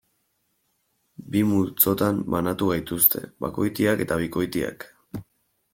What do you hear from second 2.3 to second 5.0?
banatu gaituzte: bakoitiak eta bikoitiak.